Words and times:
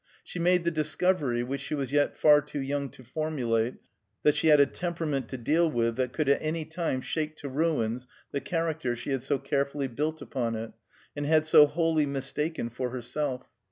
She 0.23 0.39
made 0.39 0.63
the 0.63 0.71
discovery, 0.71 1.43
which 1.43 1.61
she 1.61 1.75
was 1.75 1.91
yet 1.91 2.17
far 2.17 2.41
too 2.41 2.59
young 2.59 2.89
to 2.89 3.03
formulate, 3.03 3.75
that 4.23 4.33
she 4.33 4.47
had 4.47 4.59
a 4.59 4.65
temperament 4.65 5.29
to 5.29 5.37
deal 5.37 5.69
with 5.69 5.95
that 5.97 6.11
could 6.11 6.27
at 6.27 6.41
any 6.41 6.65
time 6.65 7.01
shake 7.01 7.35
to 7.35 7.47
ruins 7.49 8.07
the 8.31 8.41
character 8.41 8.95
she 8.95 9.11
had 9.11 9.21
so 9.21 9.37
carefully 9.37 9.87
built 9.87 10.19
upon 10.19 10.55
it, 10.55 10.71
and 11.15 11.27
had 11.27 11.45
so 11.45 11.67
wholly 11.67 12.07
mistaken 12.07 12.71
for 12.71 12.89
herself. 12.89 13.43